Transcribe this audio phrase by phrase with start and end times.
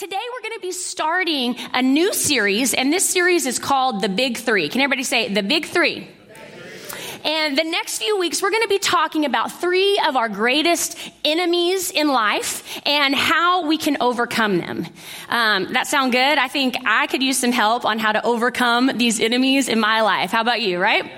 [0.00, 4.08] Today, we're going to be starting a new series, and this series is called The
[4.08, 4.70] Big Three.
[4.70, 6.08] Can everybody say The Big Three?
[7.22, 10.96] And the next few weeks, we're going to be talking about three of our greatest
[11.22, 14.86] enemies in life and how we can overcome them.
[15.28, 16.38] Um, that sound good?
[16.38, 20.00] I think I could use some help on how to overcome these enemies in my
[20.00, 20.30] life.
[20.30, 21.12] How about you, right?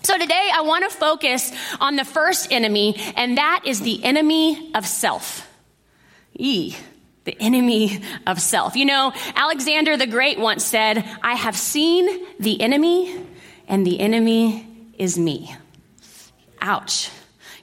[0.00, 4.72] So today, I want to focus on the first enemy, and that is the enemy
[4.74, 5.46] of self.
[6.32, 6.74] E
[7.24, 8.76] the enemy of self.
[8.76, 13.24] You know, Alexander the Great once said, I have seen the enemy,
[13.66, 14.66] and the enemy
[14.98, 15.54] is me.
[16.60, 17.10] Ouch.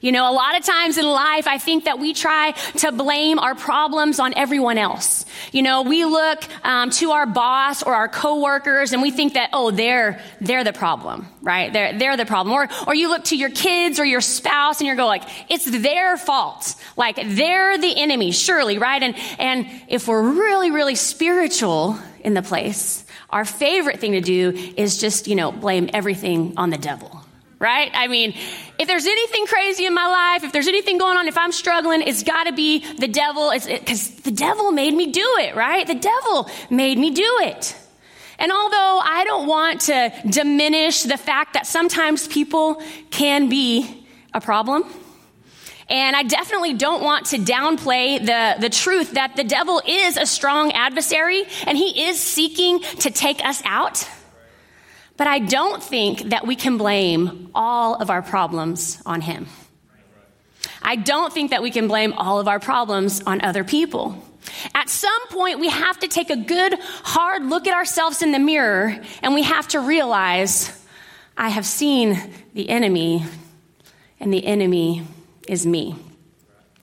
[0.01, 3.37] You know, a lot of times in life, I think that we try to blame
[3.37, 5.27] our problems on everyone else.
[5.51, 9.51] You know, we look um, to our boss or our coworkers and we think that,
[9.53, 11.71] oh, they're, they're the problem, right?
[11.71, 12.55] They're, they're the problem.
[12.55, 15.65] Or, or you look to your kids or your spouse and you're go like, it's
[15.65, 16.73] their fault.
[16.97, 19.03] Like, they're the enemy, surely, right?
[19.03, 24.49] And, and if we're really, really spiritual in the place, our favorite thing to do
[24.75, 27.20] is just, you know, blame everything on the devil
[27.61, 27.91] right?
[27.93, 28.33] I mean,
[28.79, 32.01] if there's anything crazy in my life, if there's anything going on, if I'm struggling,
[32.01, 33.51] it's got to be the devil.
[33.51, 35.85] because the devil made me do it, right?
[35.85, 37.75] The devil made me do it.
[38.39, 44.41] And although I don't want to diminish the fact that sometimes people can be a
[44.41, 44.83] problem,
[45.87, 50.25] and I definitely don't want to downplay the, the truth that the devil is a
[50.25, 54.07] strong adversary and he is seeking to take us out.
[55.21, 59.45] But I don't think that we can blame all of our problems on him.
[60.81, 64.17] I don't think that we can blame all of our problems on other people.
[64.73, 68.39] At some point, we have to take a good, hard look at ourselves in the
[68.39, 70.71] mirror and we have to realize
[71.37, 72.19] I have seen
[72.55, 73.23] the enemy,
[74.19, 75.03] and the enemy
[75.47, 75.97] is me.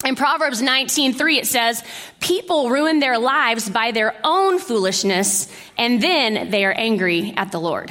[0.05, 1.83] In Proverbs 19:3 it says,
[2.21, 7.59] "People ruin their lives by their own foolishness, and then they are angry at the
[7.59, 7.91] Lord."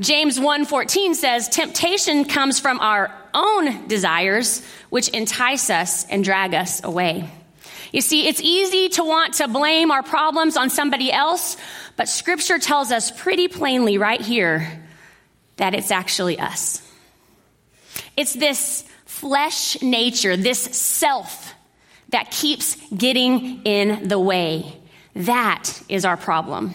[0.00, 6.82] James 1:14 says, "Temptation comes from our own desires, which entice us and drag us
[6.84, 7.28] away."
[7.92, 11.56] You see, it's easy to want to blame our problems on somebody else,
[11.96, 14.82] but scripture tells us pretty plainly right here
[15.56, 16.80] that it's actually us.
[18.16, 21.54] It's this flesh nature, this self
[22.08, 24.78] that keeps getting in the way.
[25.14, 26.74] That is our problem.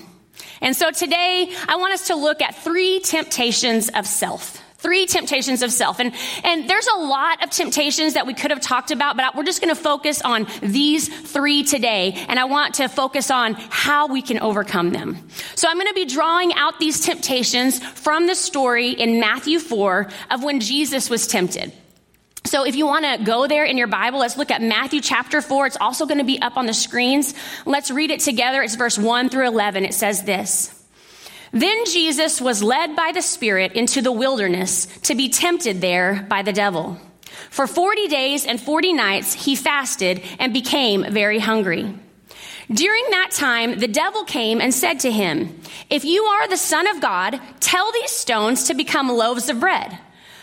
[0.62, 4.62] And so today, I want us to look at three temptations of self.
[4.78, 6.00] Three temptations of self.
[6.00, 6.13] And,
[6.44, 9.59] and there's a lot of temptations that we could have talked about, but we're just
[9.59, 12.13] going to focus on these three today.
[12.28, 15.18] And I want to focus on how we can overcome them.
[15.56, 20.09] So I'm going to be drawing out these temptations from the story in Matthew 4
[20.29, 21.74] of when Jesus was tempted.
[22.47, 25.41] So if you want to go there in your Bible, let's look at Matthew chapter
[25.41, 25.67] 4.
[25.67, 27.33] It's also going to be up on the screens.
[27.65, 28.63] Let's read it together.
[28.63, 29.83] It's verse 1 through 11.
[29.83, 30.73] It says this.
[31.51, 36.41] Then Jesus was led by the Spirit into the wilderness to be tempted there by
[36.41, 36.97] the devil.
[37.49, 41.93] For 40 days and 40 nights he fasted and became very hungry.
[42.71, 45.59] During that time, the devil came and said to him,
[45.89, 49.99] If you are the Son of God, tell these stones to become loaves of bread.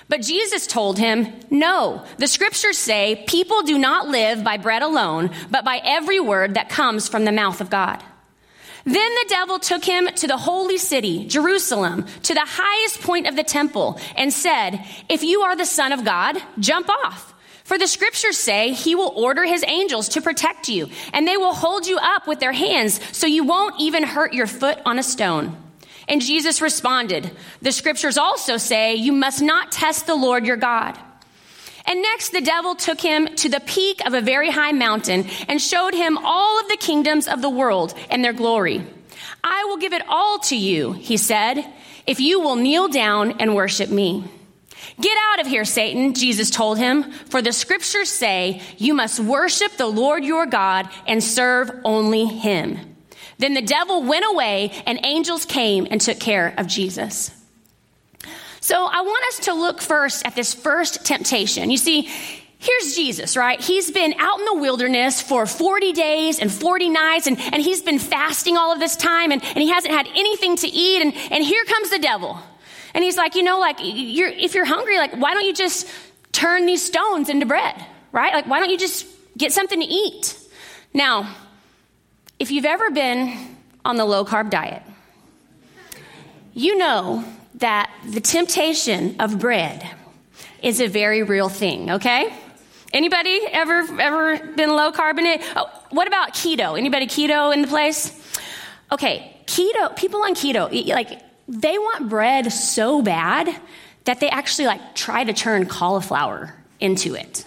[0.09, 5.31] But Jesus told him, No, the scriptures say people do not live by bread alone,
[5.51, 8.03] but by every word that comes from the mouth of God.
[8.85, 13.35] Then the devil took him to the holy city, Jerusalem, to the highest point of
[13.35, 17.33] the temple, and said, If you are the Son of God, jump off.
[17.65, 21.55] For the scriptures say he will order his angels to protect you, and they will
[21.55, 25.03] hold you up with their hands so you won't even hurt your foot on a
[25.03, 25.57] stone.
[26.09, 27.31] And Jesus responded,
[27.63, 30.99] The scriptures also say you must not test the Lord your God.
[31.87, 35.61] And next, the devil took him to the peak of a very high mountain and
[35.61, 38.87] showed him all of the kingdoms of the world and their glory.
[39.43, 41.65] I will give it all to you, he said,
[42.07, 44.25] if you will kneel down and worship me.
[45.01, 49.73] Get out of here, Satan, Jesus told him, for the scriptures say you must worship
[49.77, 52.94] the Lord your God and serve only him.
[53.39, 57.31] Then the devil went away, and angels came and took care of Jesus.
[58.61, 61.71] So I want us to look first at this first temptation.
[61.71, 62.09] You see,
[62.59, 63.61] here's Jesus, right?
[63.61, 67.83] He's been out in the wilderness for 40 days and 40 nights, and, and he's
[67.83, 71.15] been fasting all of this time, and, and he hasn't had anything to eat, and,
[71.31, 72.39] and here comes the devil.
[72.95, 75.87] And he's like, you know, like, you're, if you're hungry, like, why don't you just
[76.33, 77.75] turn these stones into bread,
[78.13, 78.33] right?
[78.33, 80.39] Like, why don't you just get something to eat?
[80.95, 81.35] Now,
[82.39, 83.37] if you've ever been
[83.85, 84.83] on the low carb diet,
[86.53, 87.25] you know
[87.57, 89.89] that the temptation of bread
[90.63, 92.33] is a very real thing, okay?
[92.93, 95.43] Anybody ever ever been low carb it?
[95.57, 96.79] Oh, what about keto?
[96.79, 98.13] Anybody keto in the place?
[98.93, 99.97] Okay, keto.
[99.97, 103.55] People on keto, like they want bread so bad
[104.05, 107.45] that they actually like try to turn cauliflower into it.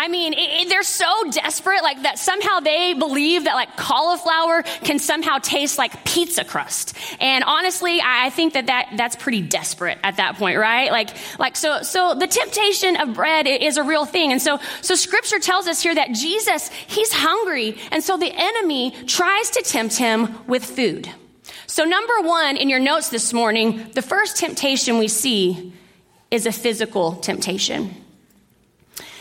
[0.00, 4.62] I mean, it, it, they're so desperate, like that somehow they believe that like cauliflower
[4.62, 6.96] can somehow taste like pizza crust.
[7.20, 10.92] And honestly, I, think that, that that's pretty desperate at that point, right?
[10.92, 11.10] Like,
[11.40, 14.30] like so, so the temptation of bread is a real thing.
[14.30, 17.76] And so, so scripture tells us here that Jesus, he's hungry.
[17.90, 21.10] And so the enemy tries to tempt him with food.
[21.66, 25.72] So number one in your notes this morning, the first temptation we see
[26.30, 27.96] is a physical temptation.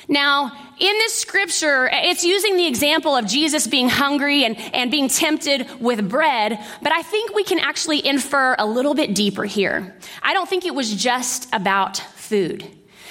[0.07, 5.09] Now, in this scripture, it's using the example of Jesus being hungry and, and being
[5.09, 9.97] tempted with bread, but I think we can actually infer a little bit deeper here.
[10.23, 12.65] I don't think it was just about food.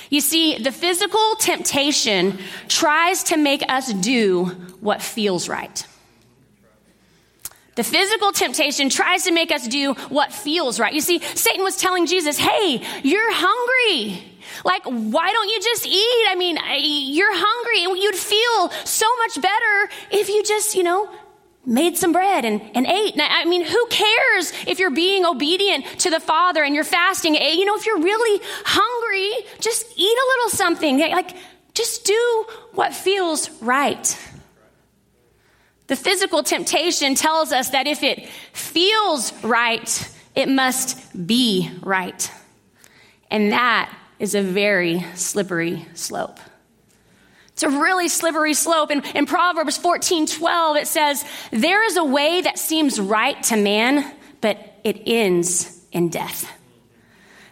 [0.08, 2.38] You see, the physical temptation
[2.69, 4.46] tries to make us do
[4.81, 5.87] what feels right.
[7.75, 10.94] The physical temptation tries to make us do what feels right.
[10.94, 14.22] You see, Satan was telling Jesus, hey, you're hungry.
[14.64, 16.26] Like, why don't you just eat?
[16.29, 16.58] I mean,
[17.14, 21.11] you're hungry and you'd feel so much better if you just, you know,
[21.64, 23.14] made some bread and, and ate.
[23.19, 27.37] I mean, who cares if you're being obedient to the Father and you're fasting?
[27.37, 30.99] Eh, you know, if you're really hungry, just eat a little something.
[31.00, 31.37] Like,
[31.75, 34.19] just do what feels right.
[35.88, 42.31] The physical temptation tells us that if it feels right, it must be right.
[43.31, 46.39] And that is a very slippery slope.
[47.53, 48.91] It's a really slippery slope.
[48.91, 53.57] And in Proverbs 14 12, it says, There is a way that seems right to
[53.57, 56.51] man, but it ends in death.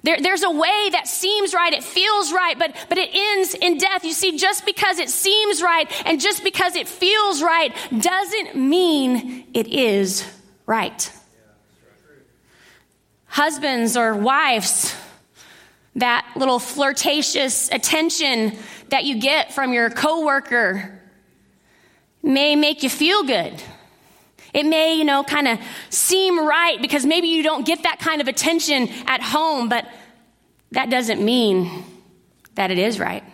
[0.03, 3.79] There, there's a way that seems right, it feels right, but, but it ends in
[3.79, 4.05] death.
[4.05, 9.47] You see, just because it seems right and just because it feels right doesn't mean
[9.55, 10.31] it is
[10.67, 11.11] right.
[13.25, 14.95] Husbands or wives,
[15.96, 18.56] that little flirtatious attention
[18.88, 21.00] that you get from your coworker
[22.23, 23.62] may make you feel good.
[24.52, 25.58] It may, you know, kind of
[25.91, 29.87] seem right because maybe you don't get that kind of attention at home, but
[30.73, 31.85] that doesn't mean
[32.55, 33.25] that it is right.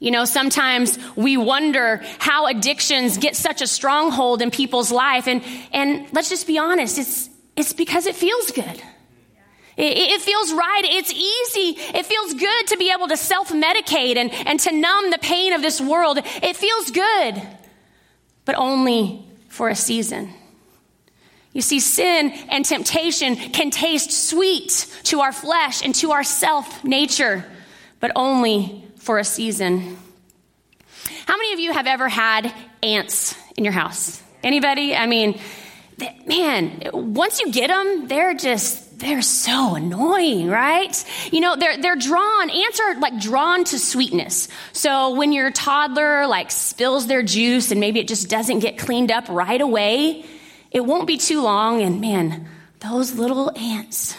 [0.00, 5.28] You know, sometimes we wonder how addictions get such a stronghold in people's life.
[5.28, 5.42] And,
[5.72, 8.82] and let's just be honest, it's, it's because it feels good.
[9.76, 10.82] It, it, feels right.
[10.84, 11.80] It's easy.
[11.98, 15.52] It feels good to be able to self medicate and, and to numb the pain
[15.52, 16.18] of this world.
[16.18, 17.42] It feels good,
[18.44, 20.32] but only for a season.
[21.52, 26.84] You see, sin and temptation can taste sweet to our flesh and to our self
[26.84, 27.44] nature,
[28.00, 29.96] but only for a season.
[31.26, 34.22] How many of you have ever had ants in your house?
[34.42, 34.94] Anybody?
[34.94, 35.40] I mean,
[36.26, 41.04] man, once you get them, they're just they're so annoying, right?
[41.32, 44.48] You know, they're, they're drawn, ants are like drawn to sweetness.
[44.72, 49.10] So when your toddler like spills their juice and maybe it just doesn't get cleaned
[49.10, 50.24] up right away,
[50.70, 51.82] it won't be too long.
[51.82, 52.48] And man,
[52.80, 54.16] those little ants,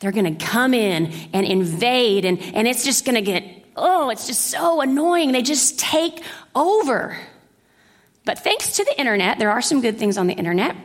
[0.00, 3.44] they're going to come in and invade and, and it's just going to get,
[3.76, 5.32] oh, it's just so annoying.
[5.32, 6.22] They just take
[6.54, 7.16] over.
[8.24, 10.76] But thanks to the internet, there are some good things on the internet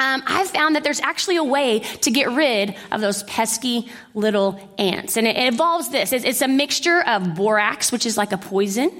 [0.00, 4.58] um, I've found that there's actually a way to get rid of those pesky little
[4.78, 5.18] ants.
[5.18, 8.38] And it, it involves this it's, it's a mixture of borax, which is like a
[8.38, 8.90] poison.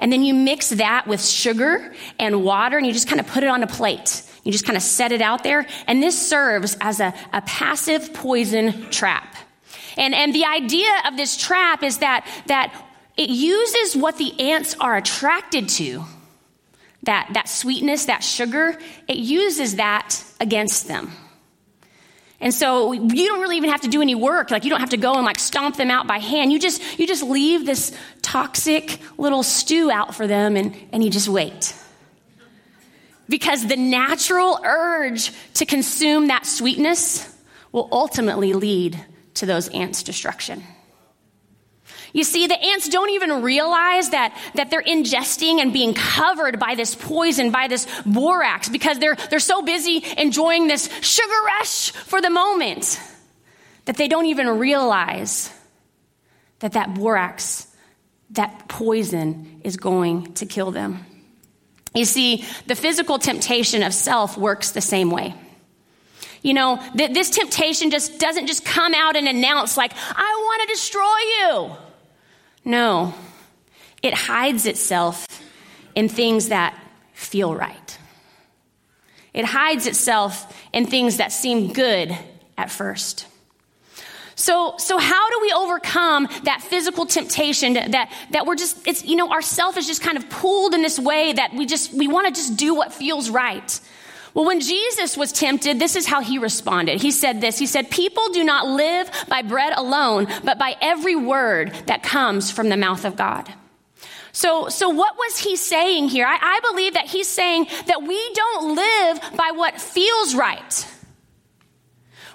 [0.00, 3.42] And then you mix that with sugar and water, and you just kind of put
[3.42, 4.22] it on a plate.
[4.44, 5.66] You just kind of set it out there.
[5.86, 9.36] And this serves as a, a passive poison trap.
[9.96, 12.74] And, and the idea of this trap is that, that
[13.16, 16.04] it uses what the ants are attracted to
[17.06, 21.10] that, that sweetness, that sugar, it uses that against them.
[22.38, 24.50] And so you don't really even have to do any work.
[24.50, 26.52] Like you don't have to go and like stomp them out by hand.
[26.52, 31.10] You just, you just leave this toxic little stew out for them and, and you
[31.10, 31.74] just wait.
[33.28, 37.34] Because the natural urge to consume that sweetness
[37.72, 39.02] will ultimately lead
[39.34, 40.62] to those ants' destruction.
[42.12, 46.74] You see, the ants don't even realize that, that they're ingesting and being covered by
[46.74, 52.20] this poison, by this borax, because they're, they're so busy enjoying this sugar rush for
[52.20, 53.00] the moment
[53.84, 55.52] that they don't even realize
[56.60, 57.66] that that borax,
[58.30, 61.04] that poison is going to kill them.
[61.94, 65.34] You see, the physical temptation of self works the same way.
[66.42, 70.62] You know, th- this temptation just doesn't just come out and announce, like, I want
[70.62, 71.85] to destroy you.
[72.66, 73.14] No,
[74.02, 75.26] it hides itself
[75.94, 76.76] in things that
[77.14, 77.98] feel right.
[79.32, 82.16] It hides itself in things that seem good
[82.58, 83.28] at first.
[84.34, 89.14] So, so how do we overcome that physical temptation that, that we're just, it's, you
[89.14, 92.08] know, our self is just kind of pulled in this way that we just, we
[92.08, 93.80] want to just do what feels right.
[94.36, 97.00] Well, when Jesus was tempted, this is how he responded.
[97.00, 97.58] He said this.
[97.58, 102.50] He said, people do not live by bread alone, but by every word that comes
[102.50, 103.50] from the mouth of God.
[104.32, 106.26] So, so what was he saying here?
[106.26, 110.86] I, I believe that he's saying that we don't live by what feels right.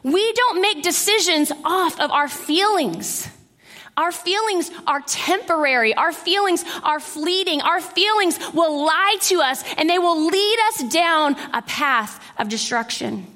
[0.01, 3.29] We don't make decisions off of our feelings.
[3.97, 5.93] Our feelings are temporary.
[5.93, 7.61] Our feelings are fleeting.
[7.61, 12.49] Our feelings will lie to us and they will lead us down a path of
[12.49, 13.27] destruction.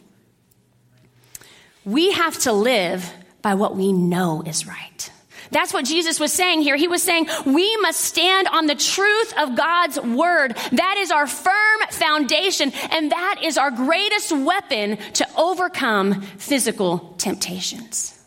[1.84, 5.12] We have to live by what we know is right.
[5.52, 6.76] That's what Jesus was saying here.
[6.76, 10.58] He was saying we must stand on the truth of God's word.
[10.72, 18.20] That is our firm foundation, and that is our greatest weapon to overcome physical temptations.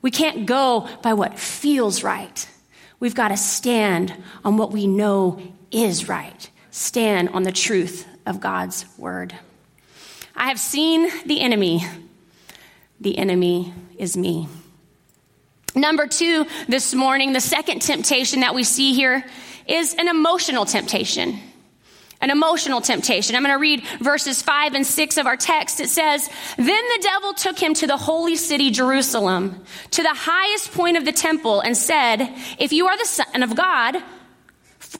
[0.00, 2.48] We can't go by what feels right.
[3.00, 4.14] We've got to stand
[4.44, 5.40] on what we know
[5.70, 6.50] is right.
[6.70, 9.34] Stand on the truth of God's word.
[10.34, 11.84] I have seen the enemy.
[13.00, 14.48] The enemy is me.
[15.74, 19.24] Number two, this morning, the second temptation that we see here
[19.66, 21.38] is an emotional temptation.
[22.20, 23.36] An emotional temptation.
[23.36, 25.78] I'm going to read verses five and six of our text.
[25.78, 30.72] It says, Then the devil took him to the holy city, Jerusalem, to the highest
[30.72, 34.96] point of the temple, and said, If you are the Son of God, f-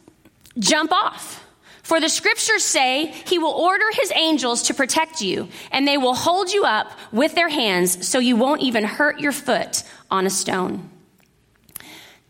[0.59, 1.45] jump off.
[1.83, 6.15] For the scriptures say he will order his angels to protect you, and they will
[6.15, 10.31] hold you up with their hands so you won't even hurt your foot on a
[10.31, 10.91] stone.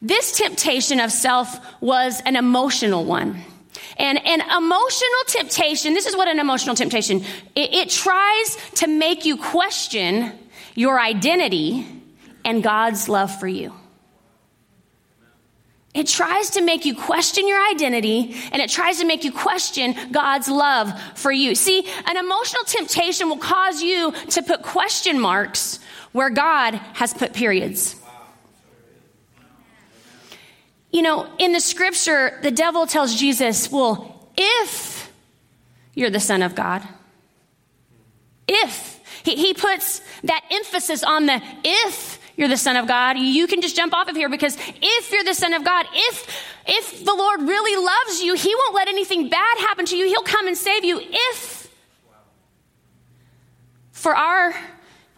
[0.00, 3.42] This temptation of self was an emotional one.
[3.98, 7.24] And an emotional temptation, this is what an emotional temptation,
[7.54, 10.32] it, it tries to make you question
[10.74, 11.86] your identity
[12.44, 13.74] and God's love for you.
[15.94, 19.96] It tries to make you question your identity and it tries to make you question
[20.12, 21.56] God's love for you.
[21.56, 25.80] See, an emotional temptation will cause you to put question marks
[26.12, 27.96] where God has put periods.
[30.90, 35.12] You know, in the scripture, the devil tells Jesus, well, if
[35.94, 36.86] you're the Son of God,
[38.46, 43.46] if he, he puts that emphasis on the if you're the Son of God, you
[43.46, 47.04] can just jump off of here because if you're the Son of God, if if
[47.04, 50.06] the Lord really loves you, He won't let anything bad happen to you.
[50.06, 51.00] He'll come and save you.
[51.02, 51.74] If
[53.92, 54.54] for our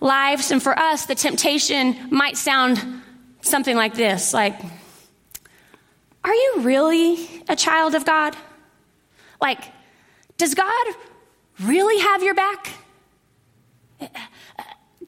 [0.00, 2.82] lives and for us, the temptation might sound
[3.42, 4.58] something like this like,
[6.22, 8.36] are you really a child of God?
[9.40, 9.64] Like,
[10.36, 10.86] does God
[11.60, 12.68] really have your back?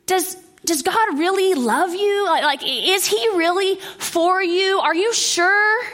[0.06, 2.24] Does, does God really love you?
[2.24, 4.80] Like, is He really for you?
[4.80, 5.84] Are you sure?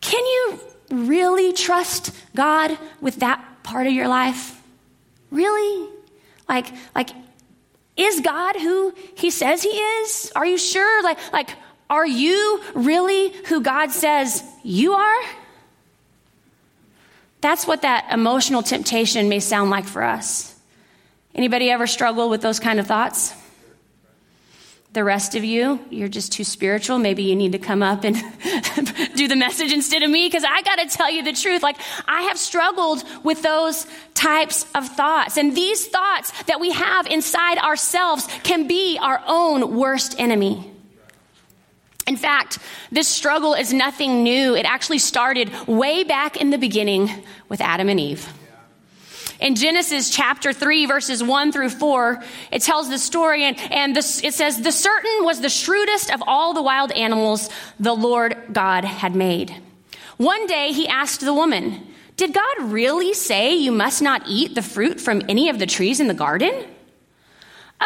[0.00, 4.60] Can you really trust God with that part of your life?
[5.30, 5.88] Really?
[6.48, 7.10] Like, like,
[7.96, 10.32] is God who He says He is?
[10.34, 11.02] Are you sure?
[11.02, 11.50] Like, like,
[11.90, 15.22] are you really who God says you are?
[17.40, 20.54] That's what that emotional temptation may sound like for us.
[21.34, 23.34] Anybody ever struggle with those kind of thoughts?
[24.92, 26.98] The rest of you, you're just too spiritual.
[26.98, 28.16] Maybe you need to come up and
[29.14, 31.62] do the message instead of me because I got to tell you the truth.
[31.62, 31.76] Like,
[32.08, 35.36] I have struggled with those types of thoughts.
[35.36, 40.70] And these thoughts that we have inside ourselves can be our own worst enemy.
[42.06, 42.58] In fact,
[42.90, 44.54] this struggle is nothing new.
[44.54, 47.10] It actually started way back in the beginning
[47.48, 48.28] with Adam and Eve.
[49.40, 54.22] In Genesis chapter 3, verses 1 through 4, it tells the story, and, and this,
[54.22, 58.84] it says, The serpent was the shrewdest of all the wild animals the Lord God
[58.84, 59.54] had made.
[60.18, 61.86] One day he asked the woman,
[62.18, 66.00] Did God really say you must not eat the fruit from any of the trees
[66.00, 66.52] in the garden?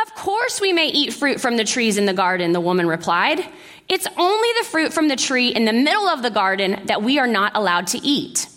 [0.03, 3.47] Of course we may eat fruit from the trees in the garden, the woman replied.
[3.89, 7.19] It's only the fruit from the tree in the middle of the garden that we
[7.19, 8.49] are not allowed to eat.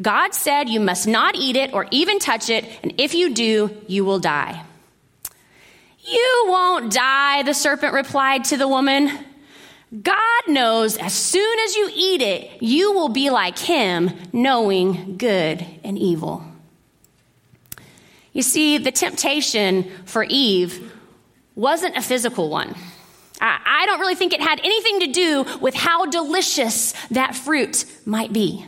[0.00, 3.70] God said you must not eat it or even touch it, and if you do,
[3.86, 4.64] you will die.
[6.00, 9.10] You won't die, the serpent replied to the woman.
[10.02, 15.64] God knows as soon as you eat it, you will be like him, knowing good
[15.82, 16.44] and evil.
[18.32, 20.92] You see, the temptation for Eve
[21.54, 22.74] wasn't a physical one.
[23.40, 28.32] I, don't really think it had anything to do with how delicious that fruit might
[28.32, 28.64] be.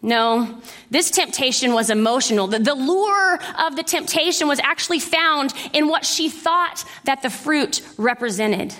[0.00, 2.46] No, this temptation was emotional.
[2.46, 7.30] The, the, lure of the temptation was actually found in what she thought that the
[7.30, 8.74] fruit represented.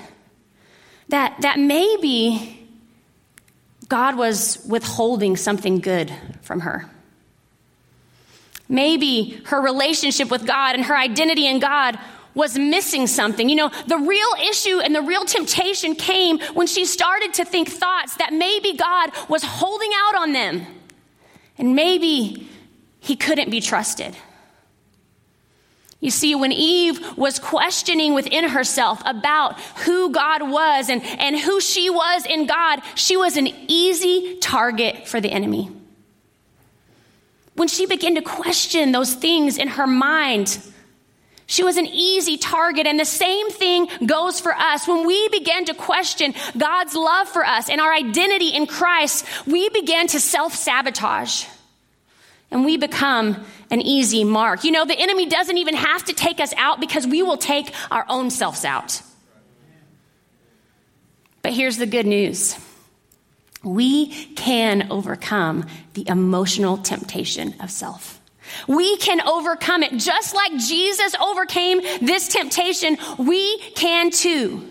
[1.08, 2.68] That, that maybe
[3.88, 6.12] God was withholding something good
[6.42, 6.88] from her.
[8.68, 11.98] Maybe her relationship with God and her identity in God
[12.38, 13.48] was missing something.
[13.48, 17.68] You know, the real issue and the real temptation came when she started to think
[17.68, 20.64] thoughts that maybe God was holding out on them
[21.58, 22.48] and maybe
[23.00, 24.16] he couldn't be trusted.
[26.00, 31.60] You see, when Eve was questioning within herself about who God was and, and who
[31.60, 35.72] she was in God, she was an easy target for the enemy.
[37.54, 40.60] When she began to question those things in her mind,
[41.48, 42.86] she was an easy target.
[42.86, 44.86] And the same thing goes for us.
[44.86, 49.70] When we begin to question God's love for us and our identity in Christ, we
[49.70, 51.46] begin to self sabotage
[52.50, 54.62] and we become an easy mark.
[54.62, 57.72] You know, the enemy doesn't even have to take us out because we will take
[57.90, 59.00] our own selves out.
[61.40, 62.56] But here's the good news
[63.64, 65.64] we can overcome
[65.94, 68.20] the emotional temptation of self.
[68.66, 69.96] We can overcome it.
[69.96, 74.66] Just like Jesus overcame this temptation, we can too.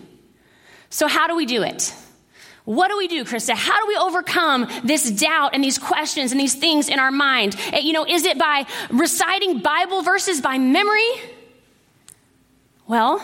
[0.90, 1.94] So, how do we do it?
[2.64, 3.54] What do we do, Krista?
[3.54, 7.56] How do we overcome this doubt and these questions and these things in our mind?
[7.72, 11.10] Eh, you know, is it by reciting Bible verses by memory?
[12.86, 13.22] Well,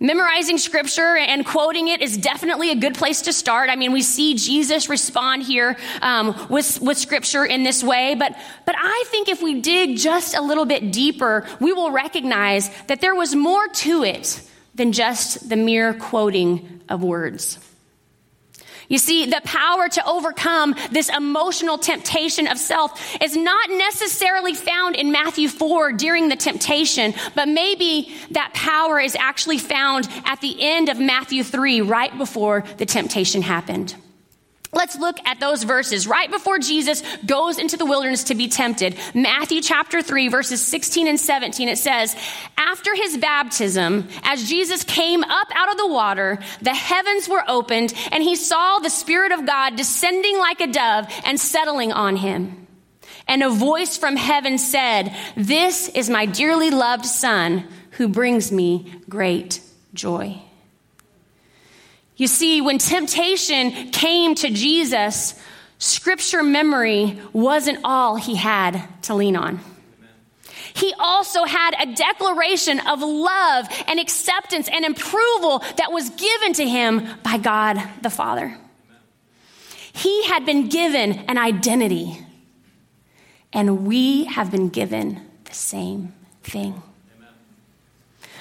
[0.00, 3.70] memorizing scripture and quoting it is definitely a good place to start.
[3.70, 8.36] I mean, we see Jesus respond here um, with, with scripture in this way, but,
[8.64, 13.00] but I think if we dig just a little bit deeper, we will recognize that
[13.00, 14.42] there was more to it
[14.74, 17.58] than just the mere quoting of words.
[18.88, 24.96] You see, the power to overcome this emotional temptation of self is not necessarily found
[24.96, 30.56] in Matthew 4 during the temptation, but maybe that power is actually found at the
[30.60, 33.94] end of Matthew 3, right before the temptation happened.
[34.76, 38.98] Let's look at those verses right before Jesus goes into the wilderness to be tempted.
[39.14, 42.14] Matthew chapter 3, verses 16 and 17, it says,
[42.58, 47.94] After his baptism, as Jesus came up out of the water, the heavens were opened,
[48.12, 52.66] and he saw the Spirit of God descending like a dove and settling on him.
[53.26, 58.92] And a voice from heaven said, This is my dearly loved Son who brings me
[59.08, 59.60] great
[59.94, 60.42] joy.
[62.16, 65.34] You see, when temptation came to Jesus,
[65.78, 69.60] scripture memory wasn't all he had to lean on.
[70.74, 76.68] He also had a declaration of love and acceptance and approval that was given to
[76.68, 78.56] him by God the Father.
[79.92, 82.18] He had been given an identity,
[83.52, 86.82] and we have been given the same thing.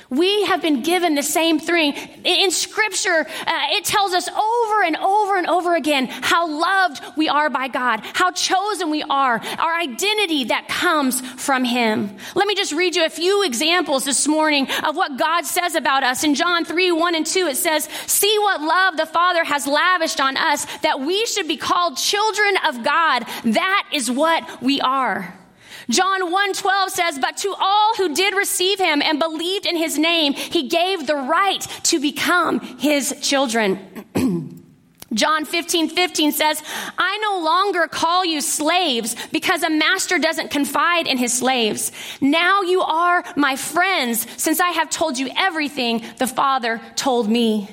[0.10, 1.94] We have been given the same thing.
[2.24, 7.28] In Scripture, uh, it tells us over and over and over again how loved we
[7.28, 12.16] are by God, how chosen we are, our identity that comes from Him.
[12.36, 16.04] Let me just read you a few examples this morning of what God says about
[16.04, 16.24] us.
[16.24, 20.22] In John 3 1 and 2, it says, See what love the Father has lavished
[20.22, 23.26] on us that we should be called children of God.
[23.44, 25.34] That is what we are.
[25.90, 30.34] John 1:12 says, "But to all who did receive him and believed in his name,
[30.34, 34.06] he gave the right to become his children."
[35.16, 36.62] John 15, 15 says,
[36.98, 41.92] I no longer call you slaves because a master doesn't confide in his slaves.
[42.20, 47.70] Now you are my friends since I have told you everything the Father told me.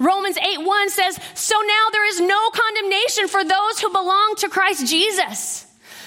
[0.00, 4.48] Romans 8, 1 says, So now there is no condemnation for those who belong to
[4.48, 5.66] Christ Jesus.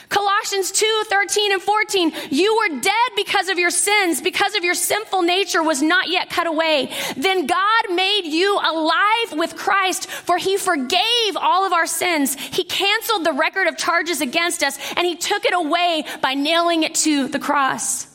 [0.09, 2.11] Colossians 2 13 and 14.
[2.29, 6.29] You were dead because of your sins, because of your sinful nature was not yet
[6.29, 6.91] cut away.
[7.17, 12.35] Then God made you alive with Christ, for he forgave all of our sins.
[12.35, 16.83] He canceled the record of charges against us, and he took it away by nailing
[16.83, 18.14] it to the cross.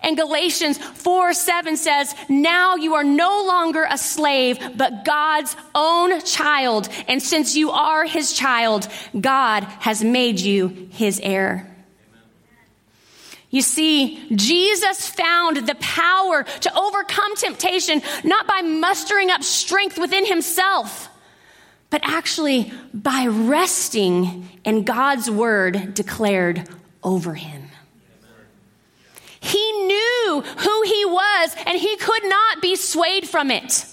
[0.00, 6.20] And Galatians 4 7 says, Now you are no longer a slave, but God's own
[6.22, 6.88] child.
[7.08, 11.74] And since you are his child, God has made you his heir.
[13.50, 20.26] You see, Jesus found the power to overcome temptation not by mustering up strength within
[20.26, 21.08] himself,
[21.88, 26.68] but actually by resting in God's word declared
[27.02, 27.67] over him.
[29.40, 33.86] He knew who he was and he could not be swayed from it.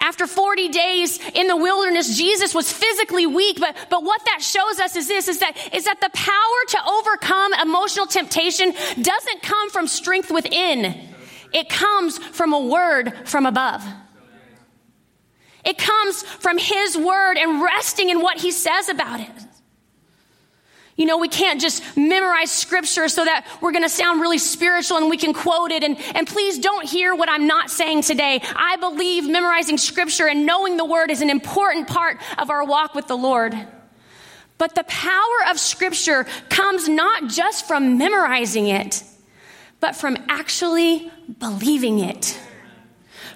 [0.00, 4.78] After 40 days in the wilderness, Jesus was physically weak, but, but what that shows
[4.78, 6.34] us is this, is that, is that the power
[6.68, 11.08] to overcome emotional temptation doesn't come from strength within.
[11.54, 13.82] It comes from a word from above.
[15.64, 19.30] It comes from His word and resting in what He says about it.
[20.96, 24.98] You know, we can't just memorize scripture so that we're going to sound really spiritual
[24.98, 25.82] and we can quote it.
[25.82, 28.40] And, and please don't hear what I'm not saying today.
[28.54, 32.94] I believe memorizing scripture and knowing the word is an important part of our walk
[32.94, 33.54] with the Lord.
[34.56, 39.02] But the power of scripture comes not just from memorizing it,
[39.80, 42.38] but from actually believing it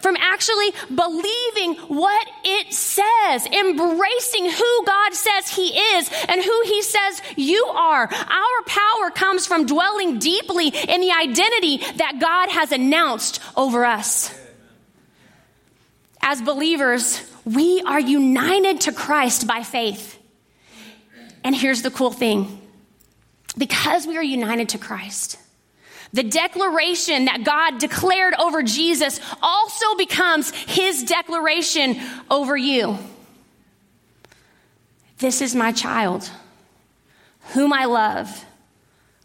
[0.01, 6.83] from actually believing what it says, embracing who God says He is and who He
[6.83, 8.09] says you are.
[8.13, 14.35] Our power comes from dwelling deeply in the identity that God has announced over us.
[16.21, 20.19] As believers, we are united to Christ by faith.
[21.45, 22.61] And here's the cool thing
[23.57, 25.39] because we are united to Christ,
[26.13, 32.99] the declaration that God declared over Jesus also becomes his declaration over you.
[35.19, 36.31] This is my child,
[37.53, 38.45] whom I love,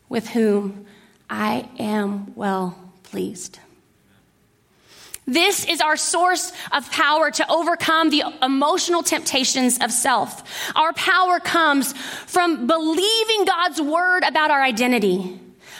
[0.09, 0.85] with whom
[1.29, 3.59] I am well pleased.
[5.25, 10.43] This is our source of power to overcome the emotional temptations of self.
[10.75, 15.39] Our power comes from believing God's word about our identity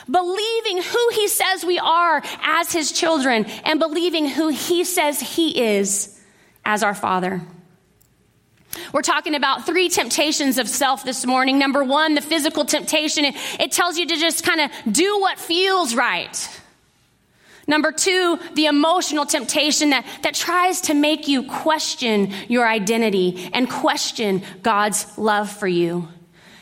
[0.10, 5.62] believing who he says we are as his children, and believing who he says he
[5.62, 6.20] is
[6.66, 7.42] as our father.
[8.92, 11.60] We're talking about three temptations of self this morning.
[11.60, 13.26] Number one, the physical temptation.
[13.26, 16.62] It, tells you to just kind of do what feels right.
[17.66, 23.70] Number two, the emotional temptation that, that tries to make you question your identity and
[23.70, 26.08] question God's love for you.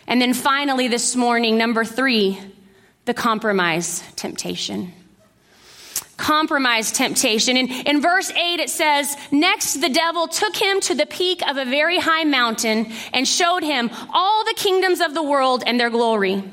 [0.08, 2.40] And then finally, this morning, number three,
[3.06, 4.94] the compromise temptation.
[6.18, 7.58] Compromise temptation.
[7.58, 11.58] In, in verse 8, it says, Next, the devil took him to the peak of
[11.58, 15.90] a very high mountain and showed him all the kingdoms of the world and their
[15.90, 16.44] glory.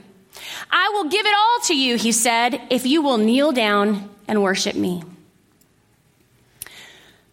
[0.71, 4.43] I will give it all to you, he said, if you will kneel down and
[4.43, 5.03] worship me.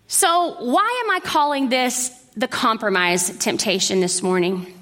[0.08, 4.75] So, why am I calling this the compromise temptation this morning?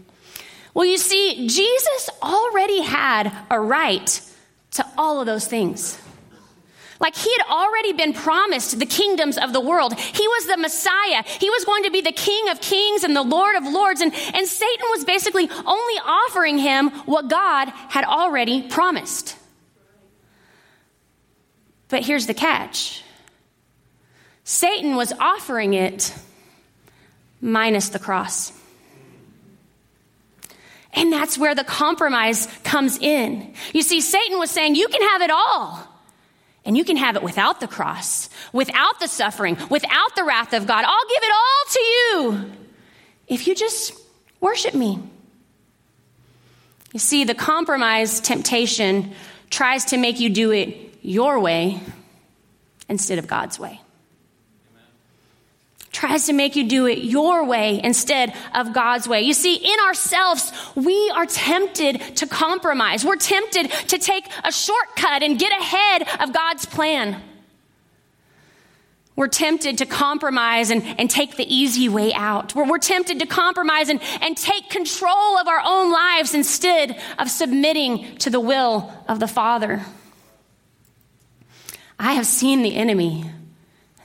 [0.73, 4.21] Well, you see, Jesus already had a right
[4.71, 5.99] to all of those things.
[6.99, 9.99] Like he had already been promised the kingdoms of the world.
[9.99, 11.23] He was the Messiah.
[11.25, 13.99] He was going to be the King of kings and the Lord of lords.
[13.99, 19.37] And, and Satan was basically only offering him what God had already promised.
[21.89, 23.03] But here's the catch
[24.45, 26.15] Satan was offering it
[27.41, 28.53] minus the cross.
[30.93, 33.53] And that's where the compromise comes in.
[33.73, 35.87] You see, Satan was saying, you can have it all.
[36.65, 40.65] And you can have it without the cross, without the suffering, without the wrath of
[40.65, 40.85] God.
[40.85, 42.51] I'll give it all to you
[43.27, 43.93] if you just
[44.39, 44.99] worship me.
[46.93, 49.13] You see, the compromise temptation
[49.49, 51.81] tries to make you do it your way
[52.87, 53.81] instead of God's way
[55.93, 59.21] tries to make you do it your way instead of God's way.
[59.21, 63.05] You see, in ourselves, we are tempted to compromise.
[63.05, 67.21] We're tempted to take a shortcut and get ahead of God's plan.
[69.15, 72.55] We're tempted to compromise and, and take the easy way out.
[72.55, 77.29] We're, we're tempted to compromise and, and take control of our own lives instead of
[77.29, 79.85] submitting to the will of the Father.
[81.99, 83.25] I have seen the enemy,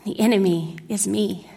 [0.04, 1.47] the enemy is me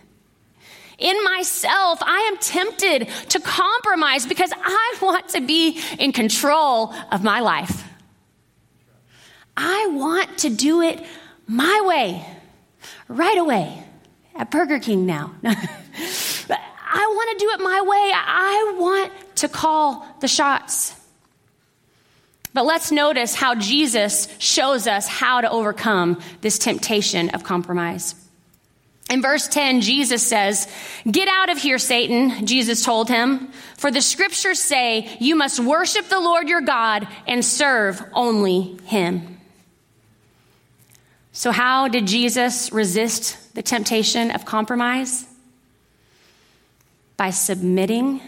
[1.01, 7.23] in myself, I am tempted to compromise because I want to be in control of
[7.23, 7.83] my life.
[9.57, 11.03] I want to do it
[11.47, 12.25] my way,
[13.07, 13.83] right away,
[14.35, 15.33] at Burger King now.
[15.43, 18.11] I want to do it my way.
[18.13, 20.95] I want to call the shots.
[22.53, 28.13] But let's notice how Jesus shows us how to overcome this temptation of compromise.
[29.11, 30.69] In verse 10, Jesus says,
[31.09, 36.07] Get out of here, Satan, Jesus told him, for the scriptures say you must worship
[36.07, 39.37] the Lord your God and serve only him.
[41.33, 45.25] So, how did Jesus resist the temptation of compromise?
[47.17, 48.21] By submitting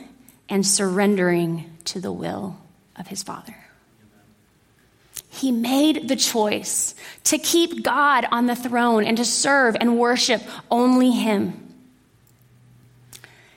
[0.50, 2.58] and surrendering to the will
[2.98, 3.63] of his Father.
[5.44, 10.42] He made the choice to keep God on the throne and to serve and worship
[10.72, 11.76] only Him.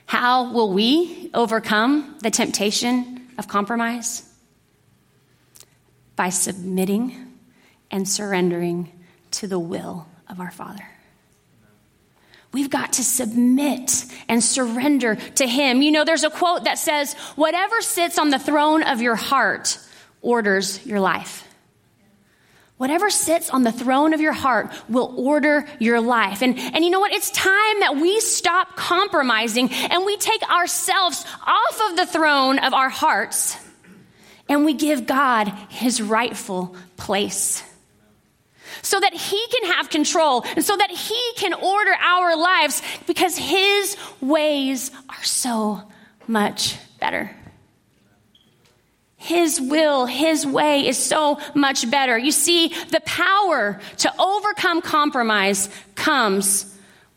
[0.05, 4.29] How will we overcome the temptation of compromise?
[6.17, 7.15] By submitting
[7.89, 8.91] and surrendering
[9.31, 10.85] to the will of our Father.
[12.51, 15.81] We've got to submit and surrender to Him.
[15.81, 19.79] You know, there's a quote that says, Whatever sits on the throne of your heart
[20.21, 21.46] orders your life.
[22.77, 26.43] Whatever sits on the throne of your heart will order your life.
[26.43, 27.11] And, and you know what?
[27.11, 32.75] It's time that we stop compromising and we take ourselves off of the throne of
[32.75, 33.57] our hearts
[34.47, 37.63] and we give God his rightful place.
[38.83, 43.35] So that he can have control and so that he can order our lives because
[43.35, 45.81] his ways are so
[46.27, 47.35] much better.
[49.27, 52.17] His will, His way is so much better.
[52.17, 56.73] You see, the power to overcome compromise comes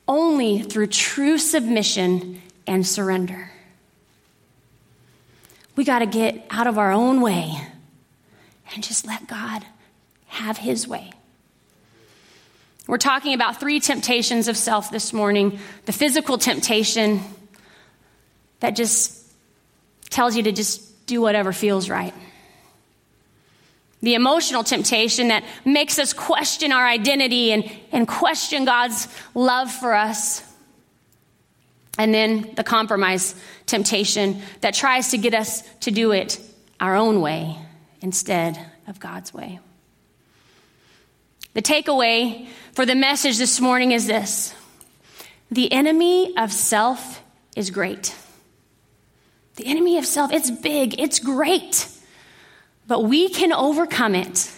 [0.09, 3.53] only through true submission and surrender.
[5.77, 7.57] We got to get out of our own way
[8.75, 9.65] and just let God
[10.27, 11.13] have His way.
[12.89, 17.21] We're talking about three temptations of self this morning the physical temptation
[18.59, 19.17] that just
[20.11, 22.15] tells you to just do whatever feels right.
[24.01, 29.93] The emotional temptation that makes us question our identity and, and question God's love for
[29.93, 30.43] us.
[31.99, 33.35] And then the compromise
[33.67, 36.41] temptation that tries to get us to do it
[36.79, 37.59] our own way
[38.01, 39.59] instead of God's way.
[41.53, 44.55] The takeaway for the message this morning is this
[45.51, 47.21] the enemy of self
[47.57, 48.15] is great.
[49.57, 51.89] The enemy of self, it's big, it's great.
[52.87, 54.51] But we can overcome it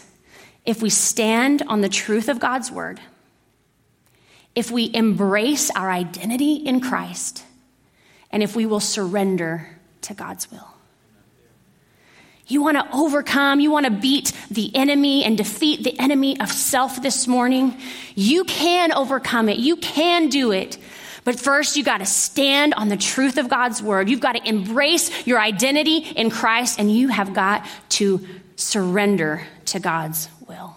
[0.64, 3.00] if we stand on the truth of God's word,
[4.54, 7.44] if we embrace our identity in Christ,
[8.30, 9.68] and if we will surrender
[10.02, 10.68] to God's will.
[12.46, 16.50] You want to overcome, you want to beat the enemy and defeat the enemy of
[16.50, 17.76] self this morning.
[18.14, 19.58] You can overcome it.
[19.58, 20.76] You can do it
[21.24, 24.08] but first, you got to stand on the truth of God's word.
[24.08, 29.78] You've got to embrace your identity in Christ, and you have got to surrender to
[29.78, 30.74] God's will.